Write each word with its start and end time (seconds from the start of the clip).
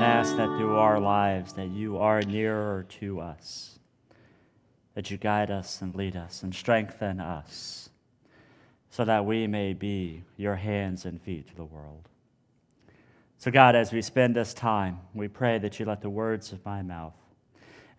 and 0.00 0.04
ask 0.04 0.34
that 0.36 0.46
through 0.56 0.76
our 0.76 0.98
lives 0.98 1.52
that 1.52 1.68
you 1.68 1.98
are 1.98 2.22
nearer 2.22 2.86
to 2.88 3.20
us 3.20 3.78
that 4.94 5.10
you 5.10 5.16
guide 5.16 5.50
us 5.50 5.82
and 5.82 5.94
lead 5.94 6.16
us 6.16 6.42
and 6.42 6.54
strengthen 6.54 7.20
us 7.20 7.90
so 8.90 9.04
that 9.04 9.24
we 9.24 9.46
may 9.46 9.72
be 9.72 10.22
your 10.36 10.56
hands 10.56 11.04
and 11.04 11.20
feet 11.20 11.48
to 11.48 11.54
the 11.54 11.64
world. 11.64 12.08
So, 13.38 13.50
God, 13.50 13.76
as 13.76 13.92
we 13.92 14.02
spend 14.02 14.34
this 14.34 14.52
time, 14.52 15.00
we 15.14 15.28
pray 15.28 15.58
that 15.58 15.78
you 15.78 15.86
let 15.86 16.02
the 16.02 16.10
words 16.10 16.52
of 16.52 16.64
my 16.64 16.82
mouth 16.82 17.14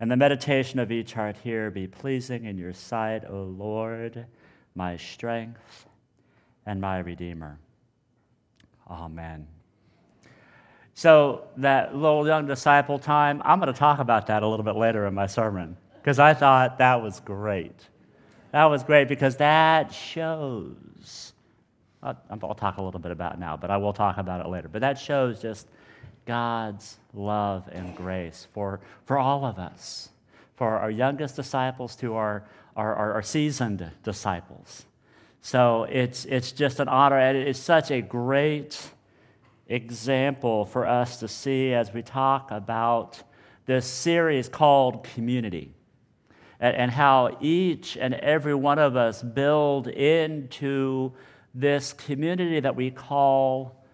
and 0.00 0.10
the 0.10 0.16
meditation 0.16 0.78
of 0.78 0.92
each 0.92 1.14
heart 1.14 1.36
here 1.42 1.70
be 1.70 1.86
pleasing 1.86 2.44
in 2.44 2.58
your 2.58 2.72
sight, 2.72 3.24
O 3.28 3.44
Lord, 3.44 4.26
my 4.74 4.96
strength 4.96 5.86
and 6.66 6.80
my 6.80 6.98
Redeemer. 6.98 7.58
Amen. 8.88 9.46
So, 10.94 11.44
that 11.56 11.96
little 11.96 12.26
young 12.26 12.46
disciple 12.46 12.98
time, 12.98 13.40
I'm 13.44 13.58
going 13.58 13.72
to 13.72 13.78
talk 13.78 13.98
about 13.98 14.26
that 14.26 14.42
a 14.42 14.46
little 14.46 14.64
bit 14.64 14.76
later 14.76 15.06
in 15.06 15.14
my 15.14 15.26
sermon 15.26 15.76
because 16.02 16.18
I 16.18 16.34
thought 16.34 16.78
that 16.78 17.02
was 17.02 17.20
great. 17.20 17.88
That 18.50 18.66
was 18.66 18.82
great 18.82 19.08
because 19.08 19.36
that 19.36 19.92
shows, 19.94 21.32
I'll, 22.02 22.54
talk 22.54 22.76
a 22.76 22.82
little 22.82 23.00
bit 23.00 23.10
about 23.10 23.38
now, 23.38 23.56
but 23.56 23.70
I 23.70 23.78
will 23.78 23.94
talk 23.94 24.18
about 24.18 24.44
it 24.44 24.48
later. 24.48 24.68
But 24.68 24.82
that 24.82 24.98
shows 24.98 25.40
just 25.40 25.66
God's 26.26 26.98
love 27.14 27.68
and 27.72 27.96
grace 27.96 28.46
for, 28.52 28.80
for 29.06 29.18
all 29.18 29.46
of 29.46 29.58
us, 29.58 30.10
for 30.56 30.78
our 30.78 30.90
youngest 30.90 31.36
disciples 31.36 31.96
to 31.96 32.14
our, 32.14 32.44
our, 32.76 32.94
our, 32.94 33.12
our 33.14 33.22
seasoned 33.22 33.90
disciples. 34.02 34.84
So 35.40 35.84
it's, 35.84 36.26
it's 36.26 36.52
just 36.52 36.78
an 36.78 36.88
honor, 36.88 37.18
and 37.18 37.36
it's 37.36 37.58
such 37.58 37.90
a 37.90 38.02
great 38.02 38.90
example 39.68 40.64
for 40.64 40.86
us 40.86 41.20
to 41.20 41.28
see 41.28 41.72
as 41.72 41.92
we 41.92 42.02
talk 42.02 42.50
about 42.50 43.22
this 43.66 43.86
series 43.86 44.48
called 44.48 45.04
Community 45.04 45.72
and, 46.60 46.90
how 46.92 47.36
each 47.40 47.96
and 47.96 48.14
every 48.14 48.54
one 48.54 48.78
of 48.78 48.94
us 48.96 49.20
build 49.22 49.88
into 49.88 51.12
this 51.54 51.92
community 51.92 52.60
that 52.60 52.76
we 52.76 52.90
call 52.90 53.84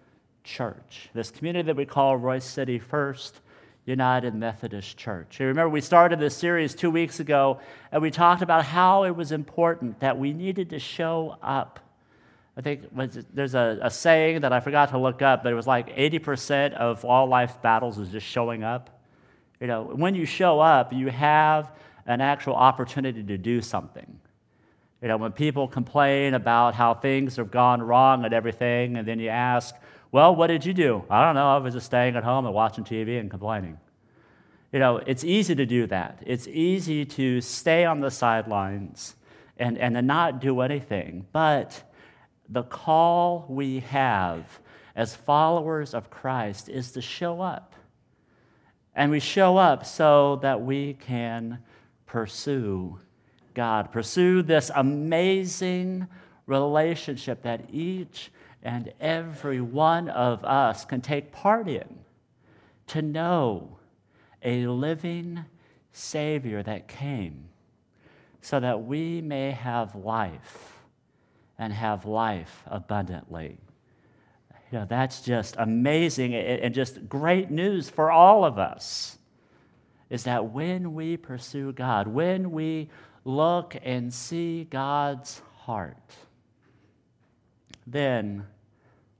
church, 0.43 1.09
this 1.13 1.31
community 1.31 1.65
that 1.65 1.75
we 1.75 1.85
call 1.85 2.17
Royse 2.17 2.43
City 2.43 2.77
First 2.77 3.41
United 3.85 4.35
Methodist 4.35 4.97
Church. 4.97 5.39
You 5.39 5.47
remember, 5.47 5.69
we 5.69 5.81
started 5.81 6.19
this 6.19 6.37
series 6.37 6.75
two 6.75 6.91
weeks 6.91 7.19
ago, 7.19 7.59
and 7.91 8.03
we 8.03 8.11
talked 8.11 8.43
about 8.43 8.65
how 8.65 9.03
it 9.03 9.15
was 9.15 9.31
important 9.31 9.99
that 10.01 10.19
we 10.19 10.31
needed 10.31 10.69
to 10.69 10.79
show 10.79 11.37
up. 11.41 11.79
I 12.59 12.61
think 12.61 12.89
there's 13.33 13.55
a, 13.55 13.79
a 13.81 13.89
saying 13.89 14.41
that 14.41 14.51
I 14.51 14.59
forgot 14.59 14.89
to 14.89 14.97
look 14.97 15.21
up, 15.21 15.43
but 15.43 15.53
it 15.53 15.55
was 15.55 15.65
like 15.65 15.95
80% 15.95 16.73
of 16.73 17.05
all 17.05 17.25
life 17.25 17.61
battles 17.61 17.97
is 17.97 18.09
just 18.09 18.27
showing 18.27 18.65
up. 18.65 18.99
You 19.61 19.67
know, 19.67 19.83
when 19.83 20.13
you 20.13 20.25
show 20.25 20.59
up, 20.59 20.91
you 20.91 21.07
have 21.07 21.71
an 22.05 22.19
actual 22.19 22.55
opportunity 22.55 23.23
to 23.23 23.37
do 23.37 23.61
something. 23.61 24.19
You 25.01 25.07
know, 25.07 25.15
when 25.15 25.31
people 25.31 25.69
complain 25.69 26.33
about 26.33 26.75
how 26.75 26.93
things 26.93 27.37
have 27.37 27.49
gone 27.49 27.81
wrong 27.81 28.25
and 28.25 28.33
everything, 28.33 28.97
and 28.97 29.07
then 29.07 29.19
you 29.21 29.29
ask, 29.29 29.73
well, 30.11 30.35
what 30.35 30.47
did 30.47 30.65
you 30.65 30.73
do? 30.73 31.05
I 31.09 31.23
don't 31.23 31.35
know. 31.35 31.55
I 31.55 31.59
was 31.59 31.75
just 31.75 31.85
staying 31.85 32.17
at 32.17 32.25
home 32.25 32.45
and 32.45 32.53
watching 32.53 32.83
TV 32.83 33.21
and 33.21 33.31
complaining. 33.31 33.79
You 34.73 34.79
know, 34.79 34.97
it's 34.97 35.23
easy 35.23 35.55
to 35.55 35.65
do 35.65 35.87
that. 35.87 36.21
It's 36.25 36.45
easy 36.49 37.05
to 37.05 37.39
stay 37.39 37.85
on 37.85 38.01
the 38.01 38.11
sidelines 38.11 39.15
and, 39.55 39.77
and 39.77 39.95
to 39.95 40.01
not 40.01 40.41
do 40.41 40.59
anything. 40.59 41.25
But 41.31 41.85
the 42.49 42.63
call 42.63 43.45
we 43.47 43.79
have 43.81 44.59
as 44.95 45.15
followers 45.15 45.93
of 45.93 46.09
Christ 46.09 46.67
is 46.67 46.91
to 46.93 47.01
show 47.01 47.41
up. 47.41 47.75
And 48.95 49.11
we 49.11 49.19
show 49.19 49.57
up 49.57 49.85
so 49.85 50.37
that 50.37 50.61
we 50.61 50.95
can 50.95 51.59
pursue 52.05 52.99
God. 53.53 53.91
Pursue 53.91 54.41
this 54.41 54.71
amazing 54.75 56.07
relationship 56.47 57.43
that 57.43 57.65
each 57.71 58.31
and 58.63 58.91
every 58.99 59.61
one 59.61 60.09
of 60.09 60.43
us 60.43 60.83
can 60.85 61.01
take 61.01 61.31
part 61.31 61.67
in 61.67 61.99
to 62.87 63.01
know 63.01 63.77
a 64.43 64.65
living 64.67 65.45
Savior 65.91 66.63
that 66.63 66.87
came 66.87 67.49
so 68.41 68.59
that 68.59 68.83
we 68.83 69.21
may 69.21 69.51
have 69.51 69.95
life 69.95 70.78
and 71.59 71.73
have 71.73 72.05
life 72.05 72.63
abundantly. 72.65 73.59
You 74.71 74.79
know, 74.79 74.85
that's 74.85 75.21
just 75.21 75.55
amazing 75.57 76.33
and 76.33 76.73
just 76.73 77.09
great 77.09 77.51
news 77.51 77.89
for 77.89 78.09
all 78.09 78.45
of 78.45 78.57
us 78.57 79.17
is 80.09 80.23
that 80.23 80.51
when 80.51 80.93
we 80.93 81.17
pursue 81.17 81.71
God, 81.73 82.07
when 82.07 82.51
we 82.51 82.89
look 83.25 83.75
and 83.83 84.13
see 84.13 84.63
God's 84.63 85.41
heart, 85.57 86.15
then 87.85 88.45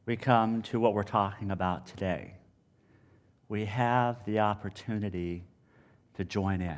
we 0.05 0.15
come 0.15 0.61
to 0.63 0.79
what 0.79 0.93
we're 0.93 1.03
talking 1.03 1.51
about 1.51 1.85
today. 1.87 2.35
We 3.49 3.65
have 3.65 4.23
the 4.25 4.39
opportunity 4.39 5.43
to 6.15 6.23
join 6.23 6.61
in. 6.61 6.77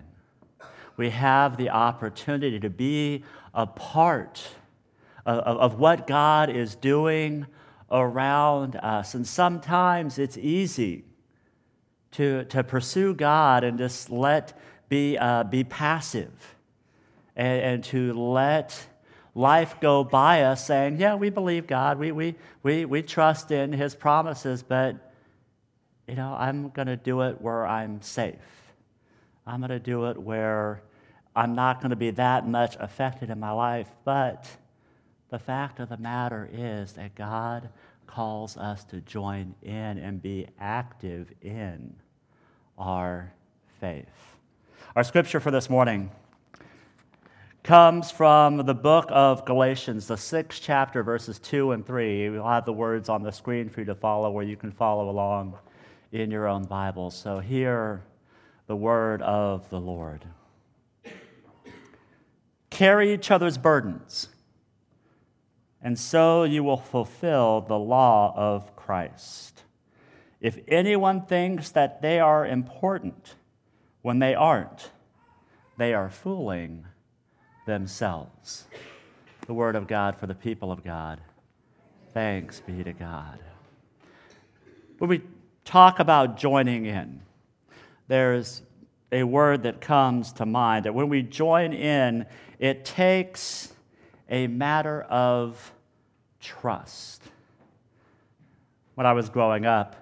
We 0.98 1.10
have 1.10 1.58
the 1.58 1.70
opportunity 1.70 2.60
to 2.60 2.70
be 2.70 3.24
a 3.54 3.66
part 3.66 4.42
of, 5.26 5.58
of, 5.58 5.80
what 5.80 6.08
God 6.08 6.50
is 6.50 6.76
doing 6.76 7.46
around 7.90 8.76
us. 8.78 9.14
And 9.14 9.26
sometimes 9.26 10.18
it's 10.18 10.38
easy 10.38 11.06
to, 12.12 12.46
to 12.46 12.64
pursue 12.64 13.14
God 13.14 13.64
and 13.64 13.78
just 13.78 14.10
let 14.10 14.58
be, 14.90 15.18
uh, 15.18 15.44
be 15.44 15.64
passive 15.64 16.56
and, 17.36 17.62
and 17.62 17.84
to 17.86 18.14
let 18.14 18.88
life 19.34 19.80
go 19.80 20.04
by 20.04 20.44
us 20.44 20.66
saying, 20.66 21.00
yeah, 21.00 21.16
we 21.16 21.30
believe 21.30 21.68
God, 21.68 21.98
we, 21.98 22.12
we, 22.12 22.36
we, 22.64 22.86
we 22.86 23.02
trust 23.02 23.52
in 23.52 23.72
his 23.72 23.96
promises, 23.96 24.64
but, 24.64 25.14
you 26.08 26.16
know, 26.16 26.36
I'm 26.38 26.70
going 26.70 26.88
to 26.88 26.98
do 26.98 27.22
it 27.22 27.40
where 27.40 27.66
I'm 27.66 28.02
safe. 28.02 28.36
I'm 29.48 29.60
going 29.60 29.70
to 29.70 29.80
do 29.80 30.06
it 30.08 30.18
where 30.22 30.84
I'm 31.36 31.56
not 31.56 31.80
going 31.80 31.92
to 31.92 31.96
be 31.96 32.12
that 32.12 32.48
much 32.48 32.76
affected 32.80 33.30
in 33.30 33.40
my 33.40 33.52
life. 33.52 33.90
But 34.04 34.50
the 35.32 35.40
fact 35.40 35.80
of 35.80 35.88
the 35.88 35.98
matter 35.98 36.48
is 36.52 36.94
that 36.94 37.16
God 37.16 37.70
calls 38.06 38.58
us 38.58 38.84
to 38.84 39.00
join 39.00 39.56
in 39.64 39.98
and 39.98 40.22
be 40.22 40.46
active 40.60 41.32
in 41.42 41.96
our 42.78 43.32
faith. 43.80 44.36
Our 44.94 45.06
scripture 45.06 45.40
for 45.40 45.50
this 45.50 45.70
morning 45.70 46.12
comes 47.64 48.12
from 48.12 48.58
the 48.58 48.74
book 48.74 49.06
of 49.10 49.46
Galatians, 49.46 50.08
the 50.08 50.18
sixth 50.18 50.62
chapter, 50.62 51.02
verses 51.02 51.40
2 51.40 51.72
and 51.72 51.86
3. 51.86 52.32
We'll 52.32 52.44
have 52.44 52.66
the 52.66 52.74
words 52.74 53.08
on 53.08 53.24
the 53.24 53.32
screen 53.32 53.70
for 53.70 53.80
you 53.80 53.86
to 53.86 53.96
follow, 53.96 54.30
where 54.32 54.44
you 54.44 54.58
can 54.58 54.72
follow 54.72 55.10
along 55.10 55.58
in 56.12 56.30
your 56.30 56.46
own 56.46 56.66
Bible. 56.66 57.10
So, 57.10 57.40
hear 57.40 58.04
the 58.68 58.76
word 58.76 59.22
of 59.22 59.70
the 59.70 59.80
Lord. 59.80 60.26
Carry 62.70 63.14
each 63.14 63.32
other's 63.32 63.58
burdens 63.58 64.28
and 65.84 65.98
so 65.98 66.44
you 66.44 66.64
will 66.64 66.78
fulfill 66.78 67.62
the 67.62 67.78
law 67.78 68.34
of 68.36 68.76
Christ. 68.76 69.64
If 70.40 70.60
anyone 70.68 71.26
thinks 71.26 71.70
that 71.72 72.02
they 72.02 72.20
are 72.20 72.46
important 72.46 73.36
when 74.02 74.20
they 74.20 74.36
aren't, 74.36 74.92
they 75.78 75.94
are 75.94 76.10
fooling 76.10 76.86
themselves. 77.66 78.66
The 79.48 79.54
word 79.54 79.76
of 79.76 79.88
God 79.88 80.18
for 80.18 80.28
the 80.28 80.36
people 80.36 80.72
of 80.72 80.84
God. 80.84 81.22
Thanks 82.14 82.60
be 82.60 82.84
to 82.84 82.94
God. 82.94 83.40
When 84.98 85.10
we 85.10 85.22
talk 85.66 86.00
about 86.00 86.38
joining 86.38 86.86
in, 86.86 87.22
there's 88.08 88.62
a 89.12 89.24
word 89.24 89.64
that 89.64 89.82
comes 89.82 90.32
to 90.34 90.46
mind 90.46 90.86
that 90.86 90.94
when 90.94 91.10
we 91.10 91.22
join 91.22 91.74
in, 91.74 92.26
it 92.60 92.86
takes 92.86 93.74
a 94.32 94.48
matter 94.48 95.02
of 95.04 95.74
trust. 96.40 97.22
When 98.96 99.06
I 99.06 99.14
was 99.14 99.30
growing 99.30 99.66
up, 99.66 99.98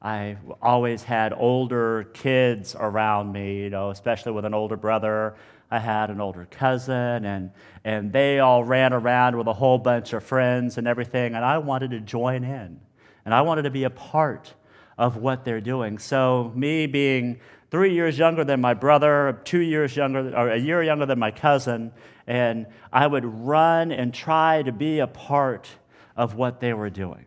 I 0.00 0.36
always 0.62 1.02
had 1.02 1.32
older 1.36 2.04
kids 2.14 2.76
around 2.78 3.32
me, 3.32 3.62
you 3.62 3.70
know, 3.70 3.90
especially 3.90 4.32
with 4.32 4.44
an 4.44 4.54
older 4.54 4.76
brother. 4.76 5.34
I 5.68 5.80
had 5.80 6.10
an 6.10 6.20
older 6.20 6.46
cousin, 6.48 7.24
and, 7.24 7.50
and 7.84 8.12
they 8.12 8.38
all 8.38 8.62
ran 8.62 8.92
around 8.92 9.36
with 9.36 9.48
a 9.48 9.52
whole 9.52 9.78
bunch 9.78 10.12
of 10.12 10.22
friends 10.22 10.78
and 10.78 10.86
everything, 10.86 11.34
and 11.34 11.44
I 11.44 11.58
wanted 11.58 11.90
to 11.90 12.00
join 12.00 12.44
in. 12.44 12.80
And 13.24 13.34
I 13.34 13.42
wanted 13.42 13.62
to 13.62 13.70
be 13.70 13.82
a 13.82 13.90
part 13.90 14.54
of 14.96 15.16
what 15.16 15.44
they're 15.44 15.60
doing. 15.60 15.98
So, 15.98 16.52
me 16.54 16.86
being 16.86 17.40
three 17.70 17.94
years 17.94 18.18
younger 18.18 18.44
than 18.44 18.60
my 18.60 18.74
brother, 18.74 19.40
two 19.44 19.60
years 19.60 19.96
younger, 19.96 20.36
or 20.36 20.50
a 20.50 20.58
year 20.58 20.82
younger 20.82 21.06
than 21.06 21.18
my 21.18 21.30
cousin, 21.30 21.92
and 22.26 22.66
I 22.92 23.06
would 23.06 23.24
run 23.24 23.92
and 23.92 24.12
try 24.12 24.62
to 24.62 24.72
be 24.72 25.00
a 25.00 25.06
part 25.06 25.68
of 26.16 26.34
what 26.34 26.60
they 26.60 26.72
were 26.72 26.90
doing. 26.90 27.26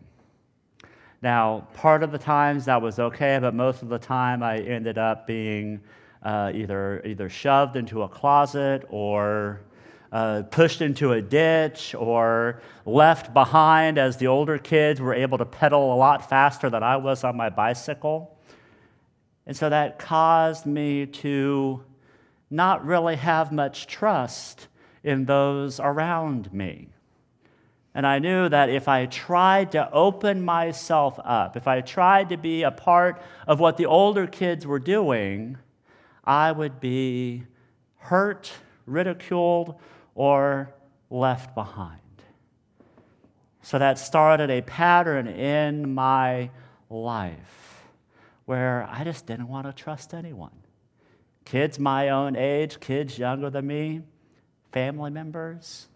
Now, 1.22 1.68
part 1.74 2.02
of 2.02 2.12
the 2.12 2.18
times 2.18 2.64
that 2.64 2.80
was 2.80 2.98
okay, 2.98 3.38
but 3.40 3.54
most 3.54 3.82
of 3.82 3.88
the 3.88 3.98
time 3.98 4.42
I 4.42 4.58
ended 4.58 4.96
up 4.96 5.26
being 5.26 5.80
uh, 6.22 6.50
either, 6.54 7.02
either 7.04 7.28
shoved 7.28 7.76
into 7.76 8.02
a 8.02 8.08
closet 8.08 8.84
or 8.88 9.60
uh, 10.12 10.42
pushed 10.50 10.80
into 10.80 11.12
a 11.12 11.22
ditch 11.22 11.94
or 11.94 12.62
left 12.84 13.32
behind 13.32 13.98
as 13.98 14.16
the 14.16 14.26
older 14.26 14.58
kids 14.58 15.00
were 15.00 15.14
able 15.14 15.38
to 15.38 15.44
pedal 15.44 15.94
a 15.94 15.96
lot 15.96 16.28
faster 16.28 16.68
than 16.68 16.82
I 16.82 16.96
was 16.96 17.22
on 17.22 17.36
my 17.36 17.50
bicycle. 17.50 18.36
And 19.50 19.56
so 19.56 19.68
that 19.68 19.98
caused 19.98 20.64
me 20.64 21.06
to 21.06 21.82
not 22.50 22.86
really 22.86 23.16
have 23.16 23.50
much 23.50 23.88
trust 23.88 24.68
in 25.02 25.24
those 25.24 25.80
around 25.80 26.52
me. 26.52 26.90
And 27.92 28.06
I 28.06 28.20
knew 28.20 28.48
that 28.48 28.70
if 28.70 28.86
I 28.86 29.06
tried 29.06 29.72
to 29.72 29.90
open 29.90 30.44
myself 30.44 31.18
up, 31.24 31.56
if 31.56 31.66
I 31.66 31.80
tried 31.80 32.28
to 32.28 32.36
be 32.36 32.62
a 32.62 32.70
part 32.70 33.20
of 33.44 33.58
what 33.58 33.76
the 33.76 33.86
older 33.86 34.28
kids 34.28 34.68
were 34.68 34.78
doing, 34.78 35.58
I 36.24 36.52
would 36.52 36.78
be 36.78 37.42
hurt, 37.96 38.52
ridiculed, 38.86 39.80
or 40.14 40.72
left 41.10 41.56
behind. 41.56 41.98
So 43.62 43.80
that 43.80 43.98
started 43.98 44.48
a 44.48 44.62
pattern 44.62 45.26
in 45.26 45.92
my 45.92 46.50
life 46.88 47.59
where 48.50 48.84
I 48.90 49.04
just 49.04 49.26
didn't 49.26 49.46
want 49.46 49.68
to 49.68 49.72
trust 49.72 50.12
anyone. 50.12 50.50
Kids 51.44 51.78
my 51.78 52.08
own 52.08 52.34
age, 52.34 52.80
kids 52.80 53.16
younger 53.16 53.48
than 53.48 53.64
me, 53.64 54.00
family 54.72 55.12
members. 55.12 55.86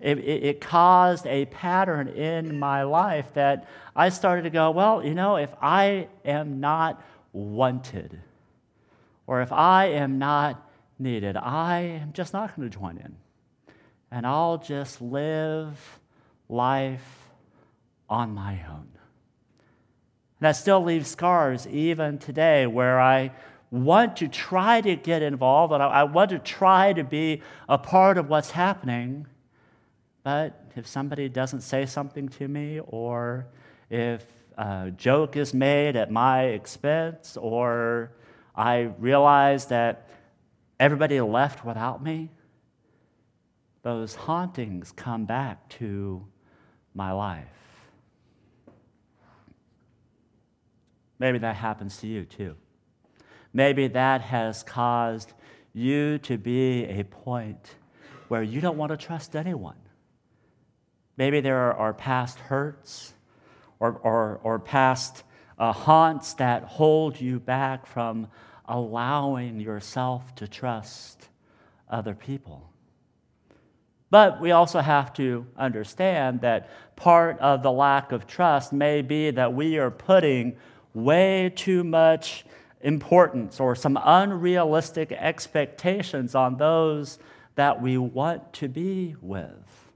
It, 0.00 0.20
it, 0.20 0.42
it, 0.42 0.60
caused 0.62 1.26
a 1.26 1.44
pattern 1.44 2.08
in 2.08 2.58
my 2.58 2.84
life 2.84 3.34
that 3.34 3.68
I 3.94 4.08
started 4.08 4.44
to 4.44 4.50
go, 4.50 4.70
well, 4.70 5.04
you 5.04 5.14
know, 5.14 5.36
if 5.36 5.50
I 5.60 6.08
am 6.24 6.60
not 6.60 7.04
wanted, 7.34 8.18
or 9.26 9.42
if 9.42 9.52
I 9.52 9.88
am 9.88 10.18
not 10.18 10.66
needed, 10.98 11.36
I 11.36 11.80
am 11.80 12.14
just 12.14 12.32
not 12.32 12.56
going 12.56 12.70
to 12.70 12.74
join 12.74 12.96
in. 12.96 13.16
And 14.10 14.26
I'll 14.26 14.56
just 14.56 15.02
live 15.02 16.00
life 16.48 17.28
on 18.08 18.32
my 18.32 18.60
own. 18.66 18.88
And 20.40 20.46
that 20.46 20.52
still 20.52 20.82
leaves 20.82 21.08
scars 21.08 21.66
even 21.66 22.16
today 22.16 22.66
where 22.66 22.98
I 22.98 23.32
want 23.70 24.16
to 24.16 24.28
try 24.28 24.80
to 24.80 24.96
get 24.96 25.22
involved 25.22 25.72
and 25.72 25.82
I 25.82 26.04
want 26.04 26.30
to 26.30 26.38
try 26.38 26.94
to 26.94 27.04
be 27.04 27.42
a 27.68 27.76
part 27.76 28.16
of 28.16 28.28
what's 28.30 28.50
happening. 28.50 29.26
But 30.22 30.72
if 30.76 30.86
somebody 30.86 31.28
doesn't 31.28 31.60
say 31.60 31.84
something 31.84 32.28
to 32.30 32.48
me, 32.48 32.80
or 32.80 33.46
if 33.90 34.24
a 34.56 34.90
joke 34.96 35.36
is 35.36 35.52
made 35.52 35.94
at 35.94 36.10
my 36.10 36.44
expense, 36.44 37.36
or 37.36 38.12
I 38.56 38.92
realize 38.98 39.66
that 39.66 40.08
everybody 40.78 41.20
left 41.20 41.64
without 41.64 42.02
me, 42.02 42.30
those 43.82 44.14
hauntings 44.14 44.92
come 44.92 45.26
back 45.26 45.68
to 45.70 46.26
my 46.94 47.12
life. 47.12 47.59
Maybe 51.20 51.38
that 51.38 51.54
happens 51.54 51.98
to 51.98 52.08
you 52.08 52.24
too. 52.24 52.56
Maybe 53.52 53.86
that 53.88 54.22
has 54.22 54.62
caused 54.62 55.32
you 55.72 56.18
to 56.18 56.38
be 56.38 56.84
a 56.86 57.04
point 57.04 57.76
where 58.28 58.42
you 58.42 58.60
don't 58.60 58.78
want 58.78 58.90
to 58.90 58.96
trust 58.96 59.36
anyone. 59.36 59.76
Maybe 61.16 61.40
there 61.40 61.74
are 61.74 61.92
past 61.92 62.38
hurts 62.38 63.12
or, 63.78 63.92
or, 64.02 64.40
or 64.42 64.58
past 64.58 65.22
uh, 65.58 65.72
haunts 65.72 66.34
that 66.34 66.64
hold 66.64 67.20
you 67.20 67.38
back 67.38 67.86
from 67.86 68.28
allowing 68.66 69.60
yourself 69.60 70.34
to 70.36 70.48
trust 70.48 71.28
other 71.90 72.14
people. 72.14 72.70
But 74.10 74.40
we 74.40 74.52
also 74.52 74.80
have 74.80 75.12
to 75.14 75.46
understand 75.56 76.40
that 76.40 76.70
part 76.96 77.38
of 77.40 77.62
the 77.62 77.70
lack 77.70 78.10
of 78.12 78.26
trust 78.26 78.72
may 78.72 79.02
be 79.02 79.30
that 79.32 79.52
we 79.52 79.78
are 79.78 79.90
putting 79.90 80.56
way 80.94 81.52
too 81.54 81.84
much 81.84 82.44
importance 82.80 83.60
or 83.60 83.74
some 83.74 83.98
unrealistic 84.02 85.12
expectations 85.12 86.34
on 86.34 86.56
those 86.56 87.18
that 87.54 87.80
we 87.80 87.98
want 87.98 88.52
to 88.54 88.68
be 88.68 89.14
with. 89.20 89.90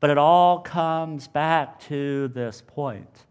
But 0.00 0.10
it 0.10 0.18
all 0.18 0.60
comes 0.60 1.28
back 1.28 1.80
to 1.82 2.28
this 2.28 2.62
point 2.66 3.26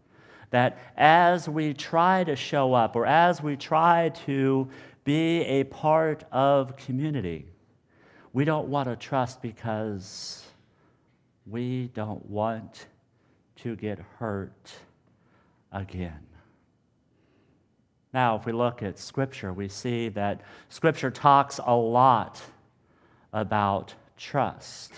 that 0.50 0.78
as 0.96 1.48
we 1.48 1.74
try 1.74 2.24
to 2.24 2.36
show 2.36 2.74
up 2.74 2.96
or 2.96 3.06
as 3.06 3.42
we 3.42 3.56
try 3.56 4.10
to 4.26 4.68
be 5.04 5.40
a 5.40 5.64
part 5.64 6.24
of 6.30 6.76
community, 6.76 7.46
we 8.32 8.44
don't 8.44 8.68
want 8.68 8.88
to 8.88 8.96
trust 8.96 9.42
because 9.42 10.44
we 11.46 11.90
don't 11.94 12.24
want 12.26 12.86
to 13.56 13.74
get 13.74 13.98
hurt 14.18 14.72
again. 15.72 16.20
Now, 18.18 18.34
if 18.34 18.46
we 18.46 18.50
look 18.50 18.82
at 18.82 18.98
Scripture, 18.98 19.52
we 19.52 19.68
see 19.68 20.08
that 20.08 20.40
Scripture 20.70 21.08
talks 21.08 21.60
a 21.64 21.76
lot 21.76 22.42
about 23.32 23.94
trust. 24.16 24.92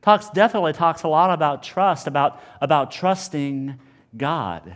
Talks 0.00 0.30
definitely 0.30 0.72
talks 0.72 1.02
a 1.02 1.08
lot 1.08 1.30
about 1.30 1.62
trust, 1.62 2.06
about, 2.06 2.42
about 2.62 2.90
trusting 2.90 3.78
God. 4.16 4.64
You 4.66 4.74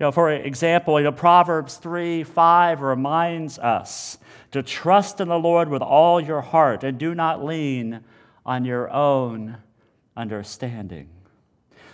know, 0.00 0.12
for 0.12 0.30
example, 0.30 0.98
you 0.98 1.04
know, 1.04 1.12
Proverbs 1.12 1.76
3 1.76 2.24
5 2.24 2.80
reminds 2.80 3.58
us 3.58 4.16
to 4.52 4.62
trust 4.62 5.20
in 5.20 5.28
the 5.28 5.38
Lord 5.38 5.68
with 5.68 5.82
all 5.82 6.18
your 6.18 6.40
heart 6.40 6.84
and 6.84 6.96
do 6.96 7.14
not 7.14 7.44
lean 7.44 8.00
on 8.46 8.64
your 8.64 8.90
own 8.90 9.58
understanding. 10.16 11.10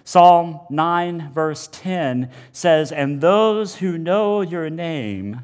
Psalm 0.04 0.60
9, 0.70 1.32
verse 1.32 1.68
10 1.72 2.30
says, 2.52 2.92
And 2.92 3.20
those 3.20 3.76
who 3.76 3.98
know 3.98 4.40
your 4.40 4.70
name 4.70 5.42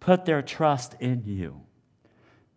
put 0.00 0.24
their 0.24 0.42
trust 0.42 0.94
in 1.00 1.22
you. 1.24 1.60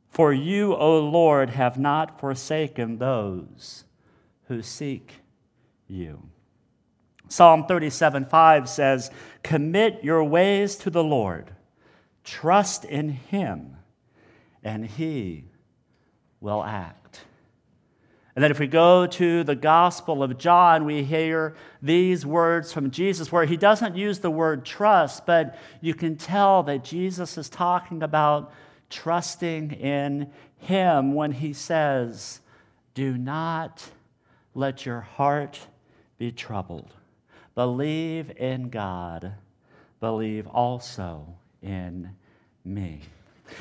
For 0.10 0.34
you, 0.34 0.75
O 0.75 1.00
Lord, 1.00 1.51
have 1.51 1.77
not 1.77 2.20
forsaken 2.20 2.98
those 2.98 3.86
who 4.48 4.62
seek 4.62 5.22
you. 5.88 6.29
Psalm 7.29 7.65
37, 7.65 8.25
5 8.25 8.70
says, 8.70 9.12
Commit 9.44 10.03
your 10.03 10.24
ways 10.24 10.75
to 10.77 10.89
the 10.89 11.03
Lord, 11.03 11.51
trust 12.24 12.86
in 12.86 13.10
him, 13.10 13.77
and 14.63 14.86
he 14.86 15.46
will 16.39 16.63
act. 16.63 17.22
And 18.38 18.44
then, 18.44 18.51
if 18.51 18.60
we 18.60 18.67
go 18.67 19.08
to 19.08 19.44
the 19.44 19.56
Gospel 19.56 20.22
of 20.22 20.38
John, 20.38 20.86
we 20.86 21.01
hear 21.01 21.56
these 21.82 22.24
words 22.24 22.72
from 22.72 22.91
Jesus 22.91 23.32
where 23.32 23.46
he 23.46 23.58
doesn't 23.58 23.96
use 23.96 24.20
the 24.20 24.29
word 24.29 24.63
trust, 24.63 25.25
but 25.25 25.58
you 25.82 25.96
can 25.96 26.17
tell 26.17 26.62
that 26.62 26.84
Jesus 26.84 27.36
is 27.39 27.50
talking 27.50 28.03
about 28.03 28.53
trusting 28.91 29.72
in 29.72 30.32
him 30.60 31.15
when 31.15 31.32
he 31.32 31.51
says, 31.51 32.41
Do 32.94 33.17
not 33.17 33.89
let 34.53 34.86
your 34.86 35.01
heart 35.01 35.60
be 36.20 36.32
troubled. 36.32 36.94
Believe 37.56 38.29
in 38.38 38.70
God, 38.70 39.34
believe 40.00 40.46
also 40.46 41.25
in 41.63 42.12
me. 42.63 43.01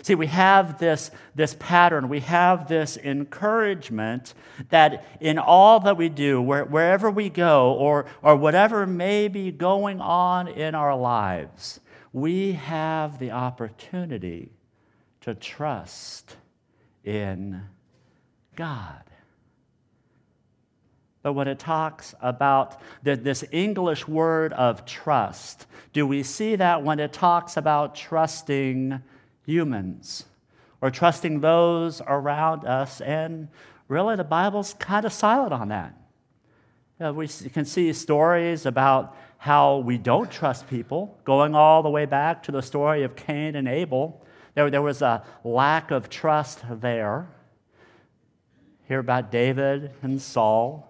See, 0.02 0.14
we 0.14 0.26
have 0.26 0.78
this, 0.78 1.10
this 1.34 1.56
pattern, 1.58 2.08
we 2.08 2.20
have 2.20 2.68
this 2.68 2.96
encouragement 2.96 4.34
that 4.70 5.04
in 5.20 5.38
all 5.38 5.80
that 5.80 5.96
we 5.96 6.08
do, 6.08 6.40
where, 6.40 6.64
wherever 6.64 7.10
we 7.10 7.28
go, 7.28 7.72
or, 7.72 8.06
or 8.22 8.36
whatever 8.36 8.86
may 8.86 9.28
be 9.28 9.50
going 9.50 10.00
on 10.00 10.48
in 10.48 10.74
our 10.74 10.96
lives, 10.96 11.80
we 12.12 12.52
have 12.52 13.18
the 13.18 13.30
opportunity 13.30 14.50
to 15.20 15.34
trust 15.34 16.36
in 17.04 17.62
God. 18.54 19.02
But 21.26 21.32
when 21.32 21.48
it 21.48 21.58
talks 21.58 22.14
about 22.20 22.80
the, 23.02 23.16
this 23.16 23.42
English 23.50 24.06
word 24.06 24.52
of 24.52 24.84
trust, 24.84 25.66
do 25.92 26.06
we 26.06 26.22
see 26.22 26.54
that 26.54 26.84
when 26.84 27.00
it 27.00 27.12
talks 27.12 27.56
about 27.56 27.96
trusting 27.96 29.02
humans 29.46 30.26
or 30.80 30.90
trusting 30.90 31.40
those 31.40 32.02
around 32.06 32.66
us? 32.66 33.00
And 33.00 33.48
really, 33.88 34.16
the 34.16 34.24
Bible's 34.24 34.74
kind 34.74 35.06
of 35.06 35.12
silent 35.12 35.52
on 35.52 35.68
that. 35.68 35.94
You 37.00 37.06
know, 37.06 37.12
we 37.12 37.28
can 37.28 37.64
see 37.64 37.92
stories 37.92 38.66
about 38.66 39.16
how 39.38 39.78
we 39.78 39.96
don't 39.96 40.30
trust 40.30 40.68
people, 40.68 41.18
going 41.24 41.54
all 41.54 41.82
the 41.82 41.90
way 41.90 42.04
back 42.04 42.42
to 42.44 42.52
the 42.52 42.62
story 42.62 43.02
of 43.02 43.16
Cain 43.16 43.54
and 43.54 43.68
Abel. 43.68 44.24
There, 44.54 44.70
there 44.70 44.82
was 44.82 45.02
a 45.02 45.24
lack 45.44 45.90
of 45.90 46.08
trust 46.08 46.60
there. 46.68 47.28
Hear 48.88 48.98
about 48.98 49.30
David 49.30 49.92
and 50.02 50.20
Saul 50.20 50.86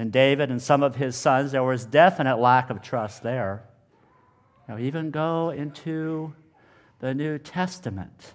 and 0.00 0.10
David 0.10 0.50
and 0.50 0.62
some 0.62 0.82
of 0.82 0.96
his 0.96 1.14
sons, 1.14 1.52
there 1.52 1.62
was 1.62 1.84
definite 1.84 2.38
lack 2.38 2.70
of 2.70 2.80
trust 2.80 3.22
there. 3.22 3.64
Now, 4.66 4.78
even 4.78 5.10
go 5.10 5.50
into 5.50 6.32
the 7.00 7.14
New 7.14 7.38
Testament 7.38 8.34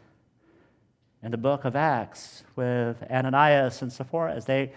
in 1.22 1.32
the 1.32 1.38
book 1.38 1.66
of 1.66 1.76
Acts 1.76 2.44
with 2.56 3.02
Ananias 3.10 3.82
and 3.82 3.94
Sapphira 3.94 4.34
as 4.34 4.46
they 4.46 4.72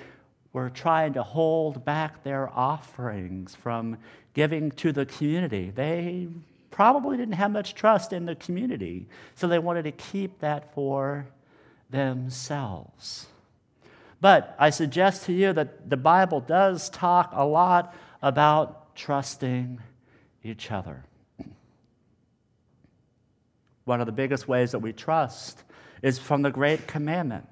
were 0.52 0.70
trying 0.70 1.14
to 1.14 1.22
hold 1.22 1.84
back 1.84 2.22
their 2.22 2.50
offerings 2.50 3.54
from 3.54 3.96
giving 4.34 4.70
to 4.72 4.92
the 4.92 5.06
community. 5.06 5.70
They 5.74 6.28
probably 6.70 7.16
didn't 7.16 7.34
have 7.34 7.50
much 7.50 7.74
trust 7.74 8.12
in 8.12 8.26
the 8.26 8.34
community, 8.34 9.06
so 9.34 9.48
they 9.48 9.58
wanted 9.58 9.84
to 9.84 9.92
keep 9.92 10.38
that 10.40 10.74
for 10.74 11.26
themselves. 11.90 13.26
But 14.20 14.54
I 14.58 14.70
suggest 14.70 15.24
to 15.24 15.32
you 15.32 15.52
that 15.54 15.88
the 15.88 15.96
Bible 15.96 16.40
does 16.40 16.90
talk 16.90 17.30
a 17.32 17.46
lot 17.46 17.94
about 18.20 18.94
trusting 18.94 19.80
each 20.42 20.70
other. 20.70 21.04
One 23.88 24.02
of 24.02 24.06
the 24.06 24.12
biggest 24.12 24.46
ways 24.46 24.72
that 24.72 24.80
we 24.80 24.92
trust 24.92 25.64
is 26.02 26.18
from 26.18 26.42
the 26.42 26.50
great 26.50 26.86
commandment 26.86 27.50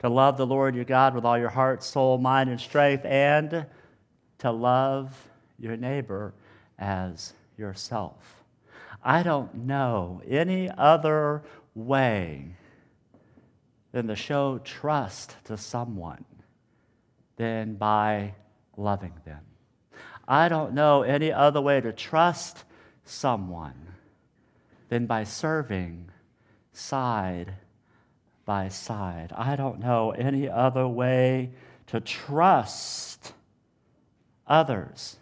to 0.00 0.10
love 0.10 0.36
the 0.36 0.46
Lord 0.46 0.74
your 0.74 0.84
God 0.84 1.14
with 1.14 1.24
all 1.24 1.38
your 1.38 1.48
heart, 1.48 1.82
soul, 1.82 2.18
mind, 2.18 2.50
and 2.50 2.60
strength, 2.60 3.06
and 3.06 3.64
to 4.40 4.50
love 4.50 5.16
your 5.58 5.78
neighbor 5.78 6.34
as 6.78 7.32
yourself. 7.56 8.44
I 9.02 9.22
don't 9.22 9.54
know 9.54 10.20
any 10.28 10.68
other 10.76 11.42
way 11.74 12.56
than 13.92 14.08
to 14.08 14.16
show 14.16 14.58
trust 14.58 15.36
to 15.44 15.56
someone 15.56 16.26
than 17.36 17.76
by 17.76 18.34
loving 18.76 19.14
them. 19.24 19.40
I 20.28 20.50
don't 20.50 20.74
know 20.74 21.02
any 21.02 21.32
other 21.32 21.62
way 21.62 21.80
to 21.80 21.94
trust 21.94 22.64
someone 23.06 23.89
than 24.90 25.06
by 25.06 25.24
serving 25.24 26.10
side 26.72 27.54
by 28.44 28.68
side. 28.68 29.32
I 29.36 29.54
don't 29.54 29.78
know 29.78 30.10
any 30.10 30.48
other 30.48 30.86
way 30.86 31.52
to 31.86 32.00
trust 32.00 33.32
others 34.46 35.16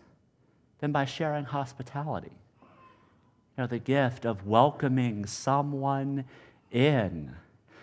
than 0.81 0.91
by 0.91 1.05
sharing 1.05 1.45
hospitality. 1.45 2.33
You 2.63 3.65
know, 3.65 3.67
the 3.67 3.79
gift 3.79 4.25
of 4.25 4.47
welcoming 4.47 5.27
someone 5.27 6.25
in 6.71 7.37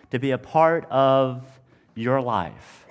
to 0.10 0.18
be 0.18 0.32
a 0.32 0.38
part 0.40 0.86
of 0.90 1.46
your 1.94 2.20
life, 2.20 2.88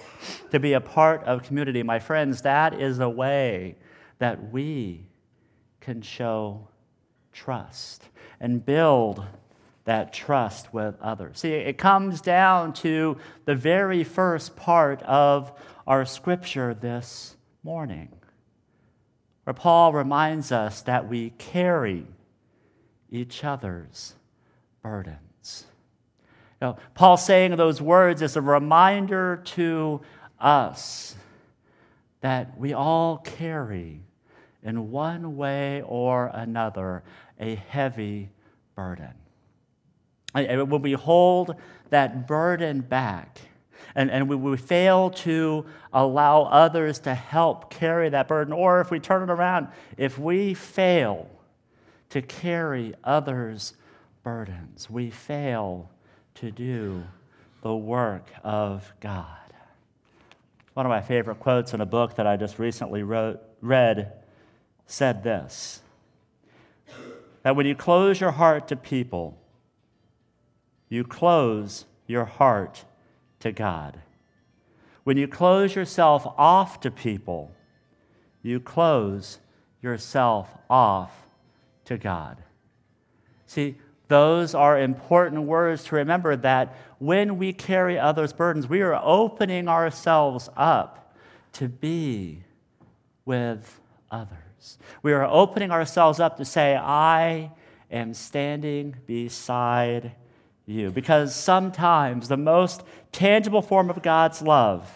to 0.53 0.61
be 0.61 0.75
a 0.75 0.81
part 0.81 1.25
of 1.25 1.43
community. 1.43 1.83
My 1.83 1.99
friends, 1.99 2.43
that 2.43 2.81
is 2.81 3.01
a 3.01 3.09
way 3.09 3.75
that 4.19 4.53
we 4.53 5.07
can 5.81 6.01
show 6.01 6.69
trust 7.35 8.09
and 8.41 8.65
build 8.65 9.23
that 9.85 10.15
trust 10.15 10.73
with 10.73 10.95
others. 11.03 11.41
See, 11.41 11.53
it 11.53 11.77
comes 11.77 12.23
down 12.23 12.73
to 12.75 13.19
the 13.45 13.55
very 13.55 14.03
first 14.03 14.57
part 14.57 15.03
of 15.03 15.53
our 15.87 16.07
scripture 16.07 16.73
this 16.73 17.37
morning, 17.63 18.09
where 19.45 19.53
Paul 19.53 19.93
reminds 19.93 20.51
us 20.53 20.81
that 20.83 21.07
we 21.07 21.31
carry 21.37 22.07
each 23.11 23.45
other's 23.45 24.15
burden. 24.83 25.19
Now, 26.63 26.79
Paul 26.95 27.19
saying 27.19 27.55
those 27.57 27.83
words 27.83 28.23
is 28.23 28.37
a 28.37 28.41
reminder 28.41 29.43
to 29.45 30.01
us 30.41 31.15
that 32.23 32.59
we 32.59 32.73
all 32.73 33.19
carry, 33.19 34.01
in 34.63 34.91
one 34.91 35.37
way 35.37 35.83
or 35.83 36.31
another, 36.33 37.03
a 37.41 37.55
heavy 37.55 38.31
burden. 38.75 39.13
And 40.35 40.71
when 40.71 40.83
we 40.83 40.93
hold 40.93 41.55
that 41.91 42.27
burden 42.27 42.81
back, 42.81 43.39
and, 43.95 44.11
and 44.11 44.29
we, 44.29 44.35
we 44.35 44.57
fail 44.57 45.11
to 45.11 45.67
allow 45.93 46.43
others 46.43 46.99
to 47.01 47.15
help 47.15 47.71
carry 47.71 48.09
that 48.09 48.27
burden, 48.27 48.53
or 48.53 48.81
if 48.81 48.91
we 48.91 48.99
turn 48.99 49.23
it 49.23 49.33
around, 49.33 49.69
if 49.97 50.19
we 50.19 50.55
fail 50.55 51.29
to 52.11 52.21
carry 52.21 52.95
others' 53.05 53.75
burdens, 54.23 54.91
we 54.91 55.11
fail 55.11 55.91
to 56.35 56.51
do 56.51 57.05
the 57.63 57.75
work 57.75 58.29
of 58.43 58.93
God. 59.01 59.27
One 60.75 60.87
of 60.87 60.91
my 60.91 61.01
favorite 61.01 61.39
quotes 61.39 61.73
in 61.73 61.81
a 61.81 61.87
book 61.87 62.17
that 62.17 62.27
I 62.27 62.37
just 62.37 62.59
recently 62.59 63.05
wrote, 63.05 63.41
read 63.61 64.13
said 64.87 65.23
this 65.23 65.81
that 67.45 67.55
when 67.55 67.67
you 67.67 67.77
close 67.77 68.21
your 68.21 68.33
heart 68.33 68.67
to 68.69 68.77
people, 68.77 69.39
you 70.89 71.05
close 71.05 71.85
your 72.07 72.25
heart 72.25 72.85
to 73.41 73.53
God. 73.53 74.01
When 75.05 75.17
you 75.19 75.29
close 75.29 75.77
yourself 75.77 76.27
off 76.39 76.81
to 76.81 76.91
people, 76.91 77.53
you 78.43 78.61
close 78.61 79.39
yourself 79.83 80.57
off 80.69 81.13
to 81.85 81.99
God. 81.99 82.39
See, 83.47 83.77
those 84.09 84.55
are 84.55 84.79
important 84.79 85.43
words 85.43 85.85
to 85.85 85.97
remember 85.97 86.37
that 86.37 86.75
when 86.99 87.37
we 87.37 87.53
carry 87.53 87.99
others' 87.99 88.33
burdens, 88.33 88.69
we 88.69 88.81
are 88.81 88.99
opening 89.03 89.69
ourselves 89.69 90.49
up 90.57 91.15
to 91.53 91.69
be 91.69 92.43
with 93.27 93.81
others. 94.11 94.44
We 95.03 95.13
are 95.13 95.25
opening 95.25 95.71
ourselves 95.71 96.21
up 96.21 96.37
to 96.39 96.45
say, 96.45 96.77
I 96.77 97.51
am 97.91 98.15
standing 98.15 98.97
beside 99.07 100.13
you. 100.67 100.91
Because 100.91 101.35
sometimes 101.35 102.29
the 102.29 102.37
most 102.37 102.83
tangible 103.13 103.63
form 103.63 103.91
of 103.91 104.03
God's 104.03 104.43
love 104.43 104.91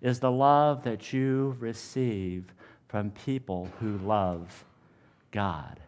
is 0.00 0.20
the 0.20 0.30
love 0.30 0.84
that 0.84 1.12
you 1.12 1.56
receive 1.58 2.52
from 2.88 3.10
people 3.10 3.68
who 3.80 3.98
love 3.98 4.64
God. 5.30 5.80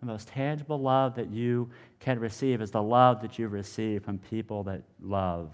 The 0.00 0.06
most 0.06 0.28
tangible 0.28 0.78
love 0.78 1.14
that 1.14 1.30
you 1.30 1.70
can 2.00 2.18
receive 2.18 2.60
is 2.60 2.70
the 2.70 2.82
love 2.82 3.22
that 3.22 3.38
you 3.38 3.48
receive 3.48 4.04
from 4.04 4.18
people 4.18 4.62
that 4.64 4.82
love 5.00 5.50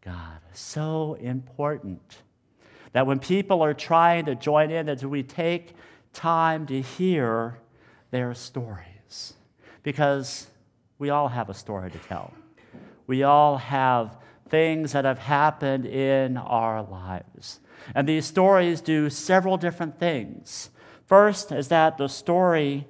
God. 0.00 0.40
So 0.52 1.14
important 1.20 2.22
that 2.96 3.06
when 3.06 3.18
people 3.18 3.60
are 3.60 3.74
trying 3.74 4.24
to 4.24 4.34
join 4.34 4.70
in, 4.70 4.86
that 4.86 5.02
we 5.04 5.22
take 5.22 5.74
time 6.14 6.64
to 6.64 6.80
hear 6.80 7.58
their 8.10 8.32
stories. 8.32 9.34
Because 9.82 10.46
we 10.98 11.10
all 11.10 11.28
have 11.28 11.50
a 11.50 11.52
story 11.52 11.90
to 11.90 11.98
tell. 11.98 12.32
We 13.06 13.22
all 13.22 13.58
have 13.58 14.16
things 14.48 14.92
that 14.92 15.04
have 15.04 15.18
happened 15.18 15.84
in 15.84 16.38
our 16.38 16.82
lives. 16.82 17.60
And 17.94 18.08
these 18.08 18.24
stories 18.24 18.80
do 18.80 19.10
several 19.10 19.58
different 19.58 20.00
things. 20.00 20.70
First 21.04 21.52
is 21.52 21.68
that 21.68 21.98
the 21.98 22.08
story 22.08 22.86